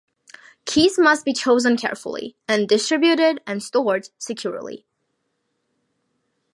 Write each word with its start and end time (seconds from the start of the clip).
Keys 0.65 0.97
must 0.97 1.23
be 1.25 1.31
chosen 1.31 1.77
carefully, 1.77 2.35
and 2.47 2.67
distributed 2.67 3.39
and 3.45 3.61
stored 3.61 4.09
securely. 4.17 4.87